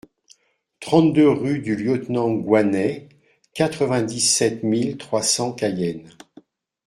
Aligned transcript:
trente-deux 0.79 1.29
rue 1.29 1.59
du 1.59 1.75
Lieutenant 1.75 2.31
Goinet, 2.31 3.07
quatre-vingt-dix-sept 3.53 4.63
mille 4.63 4.97
trois 4.97 5.21
cents 5.21 5.53
Cayenne 5.53 6.09